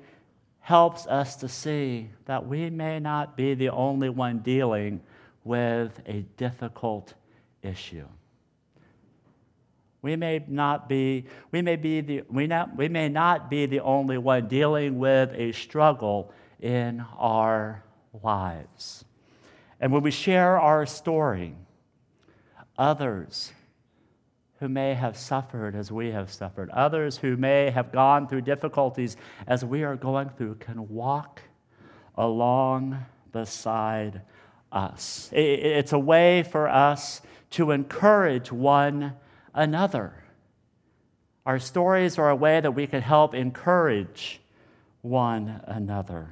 helps 0.60 1.08
us 1.08 1.34
to 1.34 1.48
see 1.48 2.10
that 2.26 2.46
we 2.46 2.70
may 2.70 3.00
not 3.00 3.36
be 3.36 3.54
the 3.54 3.70
only 3.70 4.10
one 4.10 4.38
dealing 4.38 5.00
with 5.42 6.00
a 6.06 6.20
difficult 6.36 7.14
issue. 7.60 8.06
We 10.06 10.14
may 10.14 10.44
not 10.46 10.88
be, 10.88 11.24
we 11.50 11.62
may 11.62 11.74
be 11.74 12.00
the, 12.00 12.22
we, 12.30 12.46
not, 12.46 12.76
we 12.76 12.88
may 12.88 13.08
not 13.08 13.50
be 13.50 13.66
the 13.66 13.80
only 13.80 14.18
one 14.18 14.46
dealing 14.46 15.00
with 15.00 15.32
a 15.34 15.50
struggle 15.50 16.32
in 16.60 17.04
our 17.18 17.82
lives. 18.22 19.04
And 19.80 19.90
when 19.90 20.04
we 20.04 20.12
share 20.12 20.60
our 20.60 20.86
story, 20.86 21.56
others 22.78 23.52
who 24.60 24.68
may 24.68 24.94
have 24.94 25.16
suffered 25.16 25.74
as 25.74 25.90
we 25.90 26.12
have 26.12 26.30
suffered, 26.30 26.70
others 26.70 27.16
who 27.16 27.36
may 27.36 27.70
have 27.70 27.90
gone 27.90 28.28
through 28.28 28.42
difficulties 28.42 29.16
as 29.48 29.64
we 29.64 29.82
are 29.82 29.96
going 29.96 30.28
through, 30.28 30.54
can 30.54 30.88
walk 30.88 31.40
along 32.14 32.96
beside 33.32 34.22
us. 34.70 35.30
It's 35.32 35.92
a 35.92 35.98
way 35.98 36.44
for 36.44 36.68
us 36.68 37.22
to 37.50 37.72
encourage 37.72 38.52
one 38.52 39.14
another. 39.56 40.12
Our 41.44 41.58
stories 41.58 42.18
are 42.18 42.30
a 42.30 42.36
way 42.36 42.60
that 42.60 42.72
we 42.72 42.86
can 42.86 43.02
help 43.02 43.34
encourage 43.34 44.40
one 45.00 45.60
another. 45.64 46.28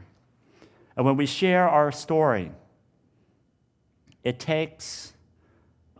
And 0.96 1.04
when 1.04 1.16
we 1.16 1.26
share 1.26 1.68
our 1.68 1.90
story, 1.90 2.52
it 4.22 4.38
takes 4.38 5.12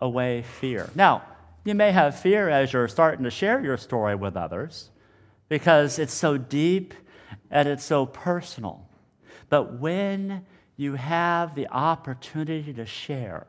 away 0.01 0.43
fear. 0.43 0.91
Now, 0.95 1.23
you 1.65 1.75
may 1.75 1.93
have 1.93 2.19
fear 2.19 2.49
as 2.49 2.73
you're 2.73 2.89
starting 2.89 3.25
to 3.25 3.31
share 3.31 3.65
your 3.65 3.77
story 3.77 4.15
with 4.15 4.37
others 4.37 4.91
because 5.49 5.99
it's 5.99 6.13
so 6.13 6.37
deep 6.37 6.95
and 7.51 7.69
it's 7.69 7.85
so 7.85 8.07
personal. 8.07 8.87
But 9.49 9.79
when 9.79 10.45
you 10.77 10.95
have 10.95 11.55
the 11.55 11.69
opportunity 11.69 12.73
to 12.73 12.85
share, 12.85 13.47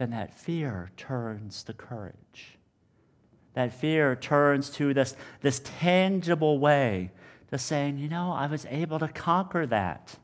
then 0.00 0.12
that 0.12 0.32
fear 0.32 0.90
turns 0.96 1.62
to 1.62 1.74
courage. 1.74 2.56
That 3.52 3.74
fear 3.74 4.16
turns 4.16 4.70
to 4.70 4.94
this, 4.94 5.14
this 5.42 5.60
tangible 5.62 6.58
way 6.58 7.10
to 7.50 7.58
saying, 7.58 7.98
you 7.98 8.08
know, 8.08 8.32
I 8.32 8.46
was 8.46 8.64
able 8.70 8.98
to 8.98 9.08
conquer 9.08 9.66
that. 9.66 10.16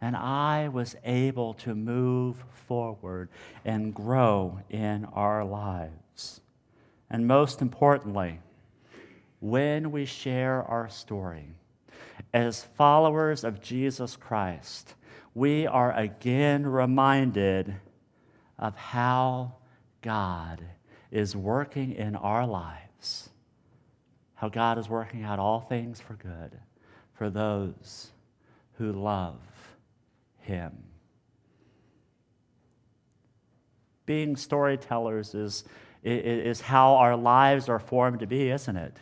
And 0.00 0.14
I 0.14 0.68
was 0.68 0.94
able 1.02 1.54
to 1.54 1.74
move 1.74 2.44
forward 2.68 3.30
and 3.64 3.92
grow 3.92 4.60
in 4.70 5.06
our 5.06 5.44
lives. 5.44 6.40
And 7.10 7.26
most 7.26 7.60
importantly, 7.60 8.38
when 9.40 9.90
we 9.90 10.04
share 10.04 10.62
our 10.62 10.88
story, 10.88 11.48
as 12.32 12.62
followers 12.62 13.42
of 13.42 13.60
Jesus 13.60 14.14
Christ, 14.14 14.94
we 15.34 15.66
are 15.66 15.92
again 15.92 16.64
reminded 16.64 17.74
of 18.58 18.76
how 18.76 19.54
God 20.02 20.62
is 21.10 21.36
working 21.36 21.92
in 21.92 22.16
our 22.16 22.46
lives, 22.46 23.30
how 24.34 24.48
God 24.48 24.78
is 24.78 24.88
working 24.88 25.22
out 25.22 25.38
all 25.38 25.60
things 25.60 26.00
for 26.00 26.14
good 26.14 26.58
for 27.14 27.30
those 27.30 28.10
who 28.78 28.92
love 28.92 29.38
Him. 30.40 30.72
Being 34.06 34.36
storytellers 34.36 35.34
is, 35.34 35.64
is 36.02 36.60
how 36.60 36.96
our 36.96 37.16
lives 37.16 37.68
are 37.68 37.78
formed 37.78 38.20
to 38.20 38.26
be, 38.26 38.50
isn't 38.50 38.76
it? 38.76 38.96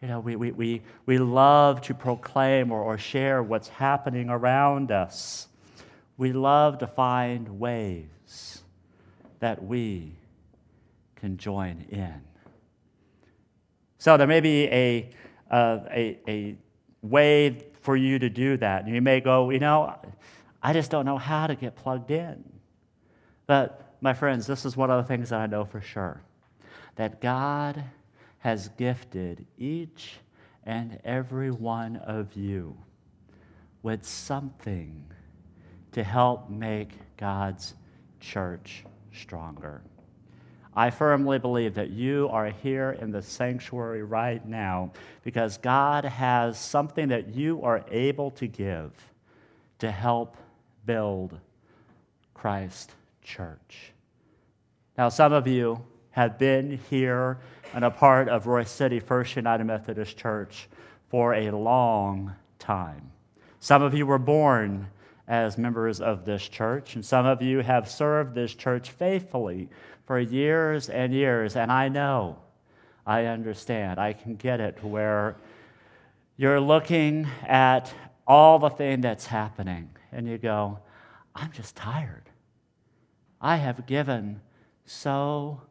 You 0.00 0.08
know, 0.08 0.20
we, 0.20 0.36
we, 0.36 0.52
we, 0.52 0.82
we 1.06 1.18
love 1.18 1.80
to 1.82 1.94
proclaim 1.94 2.70
or, 2.70 2.82
or 2.82 2.98
share 2.98 3.42
what's 3.42 3.68
happening 3.68 4.28
around 4.28 4.92
us. 4.92 5.48
We 6.18 6.32
love 6.32 6.78
to 6.78 6.86
find 6.86 7.58
ways 7.58 8.06
that 9.40 9.64
we 9.64 10.12
can 11.16 11.36
join 11.36 11.86
in. 11.88 12.20
So 13.98 14.16
there 14.16 14.26
may 14.26 14.40
be 14.40 14.64
a, 14.64 15.10
a, 15.50 16.18
a 16.28 16.56
way 17.02 17.66
for 17.80 17.96
you 17.96 18.18
to 18.18 18.28
do 18.28 18.56
that. 18.58 18.86
You 18.86 19.00
may 19.00 19.20
go, 19.20 19.50
you 19.50 19.58
know, 19.58 19.94
I 20.62 20.72
just 20.72 20.90
don't 20.90 21.04
know 21.04 21.18
how 21.18 21.46
to 21.46 21.54
get 21.54 21.76
plugged 21.76 22.10
in. 22.10 22.44
But, 23.46 23.94
my 24.00 24.12
friends, 24.12 24.46
this 24.46 24.64
is 24.64 24.76
one 24.76 24.90
of 24.90 25.02
the 25.02 25.08
things 25.08 25.30
that 25.30 25.40
I 25.40 25.46
know 25.46 25.64
for 25.64 25.80
sure 25.80 26.20
that 26.96 27.20
God 27.20 27.84
has 28.38 28.68
gifted 28.76 29.46
each 29.58 30.14
and 30.64 30.98
every 31.04 31.50
one 31.50 31.96
of 31.96 32.34
you 32.34 32.76
with 33.82 34.04
something 34.04 35.04
to 35.92 36.02
help 36.02 36.50
make 36.50 36.90
God's 37.16 37.74
church 38.20 38.84
stronger. 39.12 39.82
I 40.74 40.90
firmly 40.90 41.38
believe 41.38 41.74
that 41.74 41.90
you 41.90 42.28
are 42.30 42.50
here 42.50 42.98
in 43.00 43.10
the 43.10 43.22
sanctuary 43.22 44.02
right 44.02 44.46
now 44.46 44.92
because 45.24 45.56
God 45.56 46.04
has 46.04 46.58
something 46.58 47.08
that 47.08 47.34
you 47.34 47.62
are 47.62 47.82
able 47.90 48.30
to 48.32 48.46
give 48.46 48.92
to 49.78 49.90
help 49.90 50.36
build 50.84 51.38
Christ 52.34 52.92
Church. 53.22 53.92
Now, 54.98 55.08
some 55.08 55.32
of 55.32 55.46
you 55.46 55.82
have 56.10 56.38
been 56.38 56.78
here 56.90 57.38
and 57.74 57.84
a 57.84 57.90
part 57.90 58.28
of 58.28 58.44
Royse 58.44 58.68
City 58.68 59.00
First 59.00 59.34
United 59.34 59.64
Methodist 59.64 60.16
Church 60.16 60.68
for 61.08 61.34
a 61.34 61.50
long 61.50 62.32
time. 62.58 63.10
Some 63.60 63.82
of 63.82 63.94
you 63.94 64.06
were 64.06 64.18
born 64.18 64.88
as 65.28 65.58
members 65.58 66.00
of 66.00 66.24
this 66.24 66.48
church, 66.48 66.94
and 66.94 67.04
some 67.04 67.26
of 67.26 67.42
you 67.42 67.60
have 67.60 67.90
served 67.90 68.34
this 68.34 68.54
church 68.54 68.90
faithfully 68.90 69.68
for 70.04 70.20
years 70.20 70.88
and 70.88 71.12
years. 71.12 71.56
And 71.56 71.72
I 71.72 71.88
know, 71.88 72.38
I 73.04 73.24
understand, 73.24 73.98
I 73.98 74.12
can 74.12 74.36
get 74.36 74.60
it 74.60 74.82
where 74.84 75.36
you're 76.36 76.60
looking 76.60 77.26
at 77.46 77.92
all 78.26 78.58
the 78.58 78.70
thing 78.70 79.00
that's 79.00 79.26
happening, 79.26 79.90
and 80.12 80.28
you 80.28 80.38
go, 80.38 80.78
I'm 81.34 81.52
just 81.52 81.76
tired. 81.76 82.30
I 83.40 83.56
have 83.56 83.86
given 83.86 84.40
so 84.84 85.62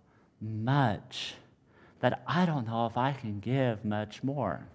much 0.42 1.36
that 2.02 2.24
I 2.28 2.46
don't 2.46 2.68
know 2.68 2.86
if 2.86 2.98
I 2.98 3.14
can 3.14 3.40
give 3.40 3.84
much 3.86 4.24
more. 4.24 4.68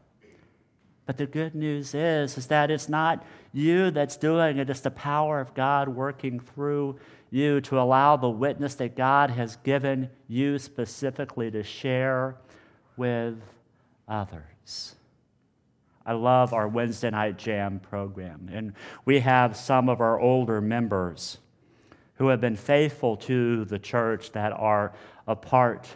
But 1.11 1.17
the 1.17 1.27
good 1.27 1.57
news 1.57 1.93
is, 1.93 2.39
is 2.39 2.47
that 2.47 2.71
it's 2.71 2.89
not 2.89 3.27
you 3.53 3.91
that's 3.91 4.17
doing 4.17 4.59
it, 4.59 4.71
it's 4.71 4.79
the 4.79 4.93
power 4.93 5.41
of 5.41 5.55
God 5.55 5.89
working 5.89 6.39
through 6.39 7.01
you 7.33 7.61
to 7.63 7.81
allow 7.81 8.17
the 8.17 8.31
witness 8.31 8.77
that 8.77 8.95
God 8.95 9.31
has 9.31 9.57
given 9.57 10.09
you 10.29 10.57
specifically 10.61 11.51
to 11.51 11.65
share 11.65 12.37
with 12.97 13.43
others. 14.07 14.95
I 16.07 16.13
love 16.13 16.53
our 16.53 16.69
Wednesday 16.69 17.11
night 17.11 17.37
jam 17.37 17.81
program, 17.81 18.49
and 18.53 18.75
we 19.05 19.19
have 19.19 19.57
some 19.57 19.89
of 19.89 20.01
our 20.01 20.21
older 20.21 20.61
members 20.61 21.39
who 22.19 22.29
have 22.29 22.41
been 22.41 22.55
faithful 22.55 23.17
to 23.17 23.65
the 23.65 23.81
church 23.81 24.31
that 24.31 24.53
are 24.53 24.93
a 25.27 25.35
part 25.35 25.89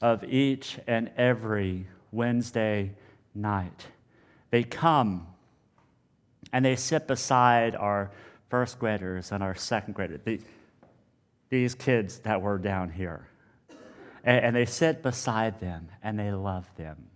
of 0.00 0.22
each 0.22 0.78
and 0.86 1.10
every 1.16 1.88
Wednesday 2.12 2.92
night. 3.34 3.88
They 4.52 4.62
come 4.62 5.26
and 6.52 6.62
they 6.62 6.76
sit 6.76 7.08
beside 7.08 7.74
our 7.74 8.12
first 8.50 8.78
graders 8.78 9.32
and 9.32 9.42
our 9.42 9.54
second 9.54 9.94
graders, 9.94 10.20
the, 10.24 10.40
these 11.48 11.74
kids 11.74 12.18
that 12.20 12.42
were 12.42 12.58
down 12.58 12.90
here. 12.90 13.26
And 14.24 14.54
they 14.54 14.66
sit 14.66 15.02
beside 15.02 15.58
them 15.58 15.88
and 16.02 16.18
they 16.18 16.30
love 16.32 16.66
them. 16.76 17.08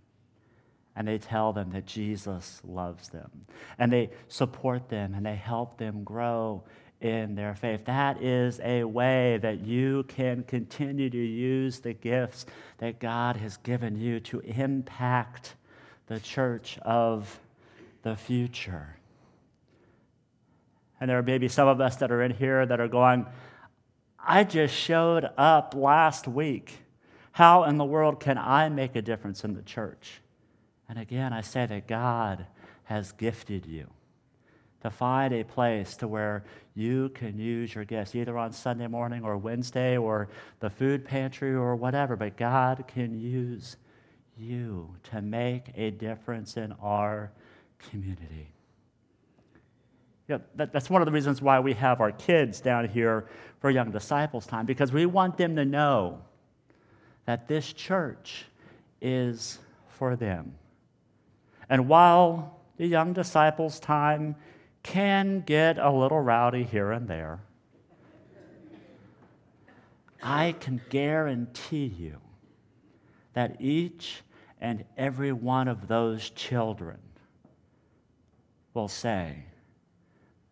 And 0.95 1.07
they 1.07 1.19
tell 1.19 1.53
them 1.53 1.69
that 1.71 1.85
Jesus 1.85 2.59
loves 2.67 3.09
them. 3.09 3.45
And 3.77 3.93
they 3.93 4.09
support 4.27 4.89
them 4.89 5.13
and 5.13 5.23
they 5.23 5.35
help 5.35 5.77
them 5.77 6.03
grow 6.03 6.63
in 7.01 7.35
their 7.35 7.53
faith. 7.53 7.85
That 7.85 8.21
is 8.21 8.59
a 8.63 8.83
way 8.83 9.37
that 9.43 9.59
you 9.59 10.05
can 10.07 10.43
continue 10.43 11.11
to 11.11 11.17
use 11.17 11.81
the 11.81 11.93
gifts 11.93 12.47
that 12.79 12.99
God 12.99 13.37
has 13.37 13.57
given 13.57 13.95
you 13.95 14.19
to 14.21 14.39
impact 14.39 15.53
the 16.07 16.19
church 16.19 16.77
of 16.81 17.39
the 18.01 18.15
future. 18.15 18.95
And 20.99 21.09
there 21.09 21.21
may 21.21 21.37
be 21.37 21.47
some 21.47 21.67
of 21.67 21.79
us 21.79 21.97
that 21.97 22.11
are 22.11 22.23
in 22.23 22.31
here 22.31 22.65
that 22.65 22.79
are 22.79 22.87
going, 22.87 23.25
I 24.19 24.43
just 24.43 24.73
showed 24.73 25.29
up 25.37 25.75
last 25.75 26.27
week. 26.27 26.79
How 27.33 27.65
in 27.65 27.77
the 27.77 27.85
world 27.85 28.19
can 28.19 28.37
I 28.37 28.67
make 28.69 28.95
a 28.95 29.01
difference 29.01 29.43
in 29.43 29.53
the 29.53 29.61
church? 29.61 30.21
And 30.89 30.97
again, 30.97 31.33
I 31.33 31.41
say 31.41 31.65
that 31.65 31.87
God 31.87 32.47
has 32.85 33.11
gifted 33.11 33.65
you 33.65 33.87
to 34.81 34.89
find 34.89 35.33
a 35.33 35.43
place 35.43 35.95
to 35.97 36.07
where 36.07 36.43
you 36.73 37.09
can 37.09 37.37
use 37.37 37.75
your 37.75 37.83
gifts, 37.83 38.15
either 38.15 38.37
on 38.37 38.51
Sunday 38.51 38.87
morning 38.87 39.23
or 39.23 39.37
Wednesday 39.37 39.97
or 39.97 40.29
the 40.59 40.69
food 40.69 41.03
pantry 41.03 41.53
or 41.53 41.75
whatever, 41.75 42.15
but 42.15 42.37
God 42.37 42.85
can 42.87 43.19
use 43.19 43.77
you 44.37 44.95
to 45.11 45.21
make 45.21 45.71
a 45.75 45.91
difference 45.91 46.57
in 46.57 46.73
our 46.81 47.31
community. 47.89 48.53
You 50.27 50.35
know, 50.35 50.41
that, 50.55 50.73
that's 50.73 50.89
one 50.89 51.01
of 51.01 51.05
the 51.05 51.11
reasons 51.11 51.41
why 51.41 51.59
we 51.59 51.73
have 51.73 52.01
our 52.01 52.11
kids 52.11 52.59
down 52.59 52.87
here 52.89 53.27
for 53.59 53.69
Young 53.69 53.91
Disciples 53.91 54.45
Time, 54.45 54.65
because 54.65 54.91
we 54.91 55.05
want 55.05 55.37
them 55.37 55.55
to 55.55 55.65
know 55.65 56.21
that 57.25 57.47
this 57.47 57.71
church 57.73 58.45
is 59.01 59.59
for 59.87 60.15
them. 60.15 60.55
And 61.69 61.87
while 61.87 62.59
the 62.77 62.87
Young 62.87 63.13
Disciples 63.13 63.79
Time 63.79 64.35
can 64.83 65.41
get 65.41 65.77
a 65.77 65.91
little 65.91 66.19
rowdy 66.19 66.63
here 66.63 66.91
and 66.91 67.07
there, 67.07 67.39
I 70.21 70.55
can 70.59 70.81
guarantee 70.89 71.85
you 71.85 72.19
that 73.37 73.61
each 73.61 74.23
and 74.59 74.83
every 74.97 75.31
one 75.31 75.67
of 75.67 75.87
those 75.87 76.31
children 76.31 76.97
will 78.73 78.87
say 78.87 79.43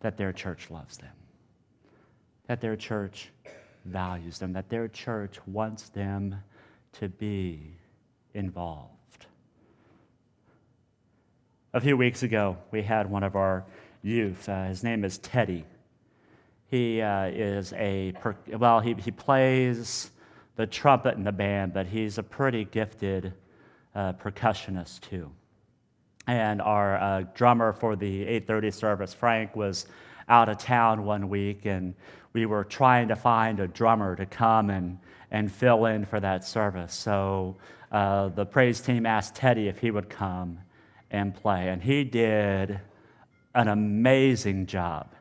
that 0.02 0.18
their 0.18 0.32
church 0.32 0.70
loves 0.70 0.98
them, 0.98 1.16
that 2.46 2.62
their 2.62 2.76
church 2.76 3.32
values 3.86 4.38
them, 4.38 4.54
that 4.54 4.70
their 4.70 4.88
church 4.88 5.40
wants 5.48 5.90
them 5.90 6.36
to 6.92 7.10
be 7.10 7.76
involved. 8.36 9.26
A 11.74 11.82
few 11.82 11.98
weeks 11.98 12.22
ago, 12.22 12.56
we 12.70 12.84
had 12.84 13.10
one 13.10 13.24
of 13.24 13.36
our 13.36 13.66
youth. 14.04 14.48
Uh, 14.48 14.68
his 14.68 14.84
name 14.84 15.04
is 15.04 15.18
Teddy. 15.18 15.66
He 16.68 17.02
uh, 17.02 17.32
is 17.34 17.74
a, 17.74 18.14
well, 18.56 18.80
he, 18.80 18.94
he 18.94 19.10
plays 19.10 20.12
the 20.56 20.66
trumpet 20.66 21.16
in 21.16 21.24
the 21.24 21.32
band, 21.32 21.74
but 21.74 21.88
he's 21.88 22.18
a 22.18 22.24
pretty 22.24 22.66
gifted 22.66 23.34
uh, 23.94 24.14
percussionist 24.14 25.02
too. 25.02 25.32
And 26.28 26.62
our 26.62 26.98
uh, 26.98 27.24
drummer 27.34 27.74
for 27.74 27.96
the 27.96 28.26
8:30 28.26 28.74
service, 28.74 29.14
Frank, 29.14 29.56
was 29.56 29.86
out 30.28 30.50
of 30.50 30.58
town 30.58 31.06
one 31.06 31.30
week, 31.30 31.66
and 31.66 31.94
we 32.34 32.46
were 32.46 32.64
trying 32.64 33.08
to 33.10 33.16
find 33.16 33.60
a 33.60 33.68
drummer 33.68 34.16
to 34.16 34.26
come 34.26 34.70
and, 34.70 35.00
and 35.32 35.52
fill 35.52 35.86
in 35.86 36.06
for 36.06 36.20
that 36.20 36.44
service. 36.44 36.94
So 36.94 37.58
uh, 37.92 38.30
the 38.30 38.46
praise 38.46 38.82
team 38.82 39.06
asked 39.06 39.36
Teddy 39.36 39.68
if 39.68 39.80
he 39.80 39.92
would 39.92 40.10
come 40.10 40.60
and 41.12 41.36
play, 41.36 41.70
and 41.70 41.82
he 41.82 42.04
did 42.04 42.80
an 43.54 43.68
amazing 43.68 44.66
job. 44.66 45.14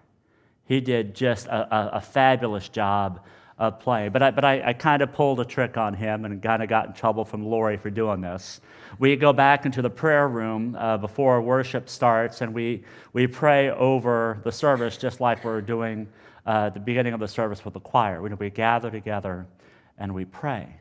He 0.64 0.80
did 0.80 1.14
just 1.14 1.46
a, 1.46 1.74
a, 1.74 1.88
a 1.94 2.00
fabulous 2.00 2.68
job 2.68 3.20
of 3.58 3.78
playing. 3.78 4.10
But 4.10 4.22
I, 4.22 4.30
but 4.30 4.44
I, 4.44 4.62
I 4.68 4.72
kind 4.72 5.02
of 5.02 5.12
pulled 5.12 5.40
a 5.40 5.44
trick 5.44 5.76
on 5.76 5.94
him 5.94 6.24
and 6.24 6.42
kind 6.42 6.62
of 6.62 6.68
got 6.68 6.86
in 6.86 6.92
trouble 6.92 7.24
from 7.24 7.44
Lori 7.46 7.76
for 7.76 7.90
doing 7.90 8.20
this. 8.20 8.60
We 8.98 9.14
go 9.16 9.32
back 9.32 9.64
into 9.64 9.82
the 9.82 9.90
prayer 9.90 10.28
room 10.28 10.76
uh, 10.78 10.98
before 10.98 11.40
worship 11.40 11.88
starts 11.88 12.40
and 12.40 12.52
we, 12.52 12.84
we 13.12 13.26
pray 13.26 13.70
over 13.70 14.40
the 14.44 14.52
service 14.52 14.96
just 14.96 15.20
like 15.20 15.44
we're 15.44 15.60
doing 15.60 16.08
uh, 16.46 16.70
the 16.70 16.80
beginning 16.80 17.12
of 17.14 17.20
the 17.20 17.28
service 17.28 17.64
with 17.64 17.74
the 17.74 17.80
choir. 17.80 18.20
We, 18.20 18.30
we 18.34 18.50
gather 18.50 18.90
together 18.90 19.46
and 19.98 20.14
we 20.14 20.24
pray. 20.24 20.80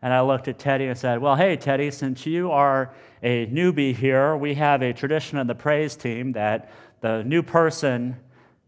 And 0.00 0.12
I 0.12 0.20
looked 0.20 0.48
at 0.48 0.58
Teddy 0.58 0.86
and 0.86 0.98
said, 0.98 1.20
Well, 1.20 1.36
hey, 1.36 1.56
Teddy, 1.56 1.90
since 1.90 2.26
you 2.26 2.50
are 2.50 2.92
a 3.22 3.46
newbie 3.46 3.94
here, 3.94 4.36
we 4.36 4.54
have 4.54 4.82
a 4.82 4.92
tradition 4.92 5.38
in 5.38 5.46
the 5.46 5.54
praise 5.54 5.94
team 5.94 6.32
that 6.32 6.72
the 7.00 7.22
new 7.22 7.42
person 7.42 8.16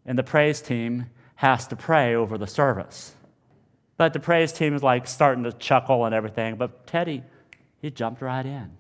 in 0.07 0.17
the 0.17 0.23
praise 0.23 0.61
team 0.61 1.07
has 1.37 1.67
to 1.69 1.77
pray 1.77 2.15
over 2.15 2.39
the 2.39 2.47
service. 2.47 3.15
But 3.97 4.13
the 4.13 4.21
praise 4.21 4.53
team 4.53 4.75
is 4.75 4.83
like 4.83 5.07
starting 5.07 5.45
to 5.45 5.53
chuckle 5.53 6.05
and 6.05 6.15
everything. 6.15 6.57
But 6.57 6.87
Teddy, 6.87 7.23
he 7.81 7.91
jumped 7.91 8.23
right 8.23 8.45
in. 8.45 8.71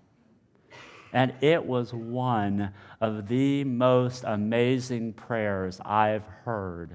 And 1.13 1.33
it 1.41 1.65
was 1.65 1.95
one 1.95 2.73
of 3.01 3.29
the 3.29 3.63
most 3.65 4.25
amazing 4.27 5.13
prayers 5.13 5.81
I've 5.85 6.27
heard 6.45 6.93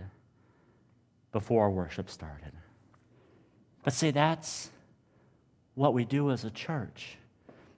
before 1.31 1.71
worship 1.71 2.09
started. 2.09 2.51
But 3.83 3.93
see, 3.93 4.11
that's 4.11 4.69
what 5.75 5.93
we 5.93 6.03
do 6.03 6.31
as 6.31 6.43
a 6.43 6.49
church. 6.49 7.17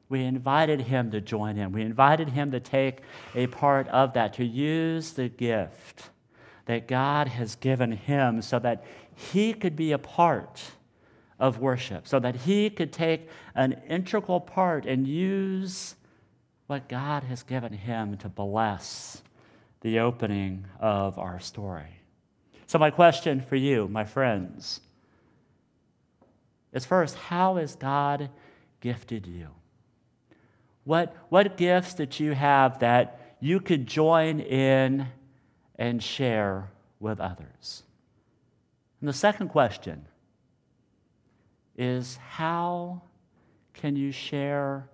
We 0.09 0.23
invited 0.23 0.81
him 0.81 1.11
to 1.11 1.21
join 1.21 1.57
in. 1.57 1.71
We 1.71 1.83
invited 1.83 2.29
him 2.29 2.51
to 2.51 2.59
take 2.59 3.01
a 3.35 3.45
part 3.47 3.87
of 3.89 4.13
that, 4.13 4.33
to 4.33 4.45
use 4.45 5.13
the 5.13 5.29
gift 5.29 6.09
that 6.65 6.87
God 6.87 7.27
has 7.27 7.55
given 7.55 7.91
him 7.91 8.41
so 8.41 8.59
that 8.59 8.83
he 9.15 9.53
could 9.53 9.75
be 9.75 9.91
a 9.91 9.97
part 9.97 10.61
of 11.39 11.57
worship, 11.59 12.07
so 12.07 12.19
that 12.19 12.35
he 12.35 12.69
could 12.69 12.93
take 12.93 13.27
an 13.55 13.81
integral 13.89 14.39
part 14.39 14.85
and 14.85 15.07
use 15.07 15.95
what 16.67 16.87
God 16.87 17.23
has 17.23 17.43
given 17.43 17.73
him 17.73 18.15
to 18.17 18.29
bless 18.29 19.21
the 19.81 19.99
opening 19.99 20.65
of 20.79 21.17
our 21.17 21.39
story. 21.39 21.99
So, 22.67 22.79
my 22.79 22.91
question 22.91 23.41
for 23.41 23.55
you, 23.55 23.87
my 23.87 24.05
friends, 24.05 24.79
is 26.71 26.85
first, 26.85 27.15
how 27.15 27.57
has 27.57 27.75
God 27.75 28.29
gifted 28.79 29.27
you? 29.27 29.49
What, 30.83 31.15
what 31.29 31.57
gifts 31.57 31.95
that 31.95 32.19
you 32.19 32.31
have 32.31 32.79
that 32.79 33.35
you 33.39 33.59
could 33.59 33.87
join 33.87 34.39
in 34.39 35.07
and 35.81 36.01
share 36.03 36.69
with 36.99 37.19
others? 37.19 37.81
And 38.99 39.09
the 39.09 39.13
second 39.13 39.47
question 39.47 40.05
is 41.75 42.17
how 42.17 43.01
can 43.73 43.95
you 43.95 44.11
share 44.11 44.87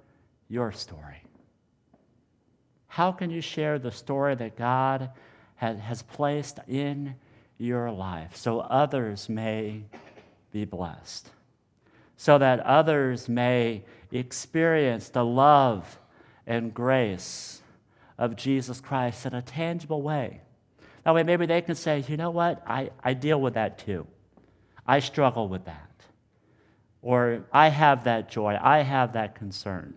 your 0.48 0.72
story? 0.72 1.24
How 2.88 3.12
can 3.12 3.30
you 3.30 3.42
share 3.42 3.78
the 3.78 3.92
story 3.92 4.36
that 4.36 4.56
God 4.56 5.10
has, 5.56 6.04
placed 6.04 6.60
in 6.70 7.16
your 7.58 7.92
life 7.92 8.38
so 8.38 8.62
others 8.62 9.28
may 9.28 9.84
be 10.54 10.64
blessed? 10.64 11.30
So 12.16 12.38
that 12.38 12.62
others 12.62 13.28
may 13.28 13.84
experience 14.10 15.10
the 15.10 15.26
love 15.26 16.00
and 16.46 16.74
grace 16.74 17.62
of 18.18 18.38
Jesus 18.38 18.80
Christ 18.80 19.26
in 19.26 19.34
a 19.34 19.42
tangible 19.42 20.02
way 20.02 20.44
that 21.08 21.14
way, 21.14 21.24
maybe 21.24 21.46
they 21.46 21.62
can 21.62 21.76
say, 21.76 22.04
you 22.10 22.18
know 22.18 22.32
what? 22.32 22.62
I, 22.68 22.90
I 23.02 23.14
deal 23.14 23.40
with 23.40 23.54
that 23.54 23.80
too. 23.80 24.06
I 24.86 25.00
struggle 25.00 25.48
with 25.48 25.64
that. 25.64 25.90
Or 27.02 27.46
I 27.54 27.70
have 27.70 28.04
that 28.04 28.30
joy. 28.30 28.60
I 28.62 28.80
have 28.80 29.14
that 29.14 29.34
concern. 29.34 29.94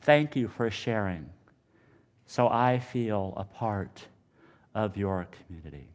Thank 0.00 0.34
you 0.34 0.48
for 0.48 0.68
sharing. 0.68 1.30
So 2.26 2.48
I 2.48 2.80
feel 2.80 3.34
a 3.36 3.44
part 3.44 4.08
of 4.74 4.96
your 4.96 5.28
community. 5.46 5.90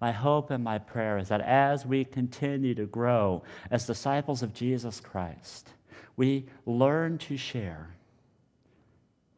My 0.00 0.10
hope 0.10 0.50
and 0.50 0.64
my 0.64 0.78
prayer 0.78 1.18
is 1.18 1.28
that 1.28 1.42
as 1.42 1.84
we 1.84 2.06
continue 2.06 2.74
to 2.76 2.86
grow 2.86 3.42
as 3.70 3.86
disciples 3.86 4.42
of 4.42 4.54
Jesus 4.54 5.00
Christ, 5.00 5.68
we 6.16 6.46
learn 6.64 7.18
to 7.18 7.36
share 7.36 7.90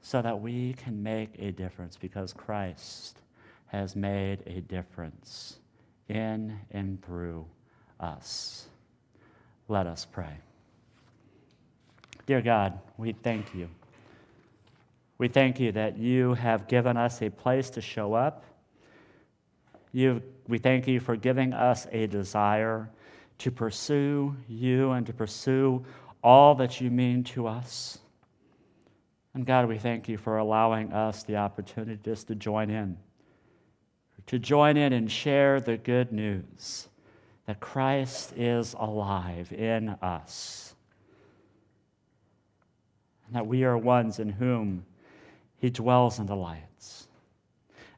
so 0.00 0.22
that 0.22 0.40
we 0.40 0.74
can 0.74 1.02
make 1.02 1.30
a 1.40 1.50
difference 1.50 1.96
because 1.96 2.32
Christ 2.32 3.18
has 3.66 3.96
made 3.96 4.42
a 4.46 4.60
difference 4.60 5.58
in 6.08 6.58
and 6.70 7.02
through 7.04 7.46
us. 7.98 8.66
Let 9.68 9.86
us 9.86 10.04
pray. 10.04 10.38
Dear 12.26 12.40
God, 12.40 12.78
we 12.96 13.12
thank 13.12 13.54
you. 13.54 13.68
We 15.18 15.28
thank 15.28 15.60
you 15.60 15.72
that 15.72 15.98
you 15.98 16.34
have 16.34 16.68
given 16.68 16.96
us 16.96 17.22
a 17.22 17.30
place 17.30 17.70
to 17.70 17.80
show 17.80 18.14
up. 18.14 18.44
You, 19.92 20.22
we 20.48 20.58
thank 20.58 20.88
you 20.88 21.00
for 21.00 21.16
giving 21.16 21.52
us 21.52 21.86
a 21.92 22.06
desire 22.06 22.90
to 23.38 23.50
pursue 23.50 24.36
you 24.48 24.90
and 24.92 25.06
to 25.06 25.12
pursue 25.12 25.84
all 26.22 26.54
that 26.56 26.80
you 26.80 26.90
mean 26.90 27.24
to 27.24 27.46
us. 27.46 27.98
And 29.34 29.44
God, 29.44 29.68
we 29.68 29.78
thank 29.78 30.08
you 30.08 30.16
for 30.16 30.38
allowing 30.38 30.92
us 30.92 31.22
the 31.22 31.36
opportunity 31.36 31.98
just 32.02 32.28
to 32.28 32.34
join 32.34 32.70
in 32.70 32.96
to 34.26 34.38
join 34.38 34.76
in 34.76 34.92
and 34.92 35.10
share 35.10 35.60
the 35.60 35.76
good 35.76 36.12
news 36.12 36.88
that 37.46 37.60
Christ 37.60 38.32
is 38.36 38.74
alive 38.78 39.52
in 39.52 39.90
us, 40.00 40.74
and 43.26 43.36
that 43.36 43.46
we 43.46 43.64
are 43.64 43.76
ones 43.76 44.18
in 44.18 44.30
whom 44.30 44.86
he 45.56 45.70
dwells 45.70 46.18
and 46.18 46.26
delights, 46.26 47.08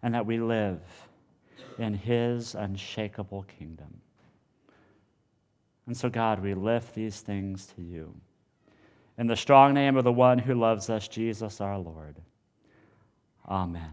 and 0.03 0.15
that 0.15 0.27
we 0.27 0.39
live 0.39 0.81
in 1.79 1.95
his 1.95 2.55
unshakable 2.55 3.45
kingdom. 3.59 4.01
And 5.87 5.97
so, 5.97 6.09
God, 6.09 6.43
we 6.43 6.55
lift 6.55 6.95
these 6.95 7.21
things 7.21 7.67
to 7.77 7.83
you. 7.83 8.15
In 9.19 9.29
the 9.29 9.37
strong 9.37 9.73
name 9.73 9.97
of 9.97 10.05
the 10.05 10.13
one 10.13 10.39
who 10.39 10.55
loves 10.55 10.91
us, 10.91 11.07
Jesus 11.07 11.61
our 11.61 11.79
Lord. 11.79 12.17
Amen. 13.49 13.93